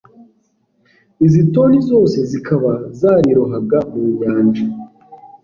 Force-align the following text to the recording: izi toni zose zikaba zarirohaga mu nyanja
izi 1.25 1.41
toni 1.53 1.77
zose 1.89 2.17
zikaba 2.31 2.71
zarirohaga 2.99 3.77
mu 3.91 4.01
nyanja 4.19 4.63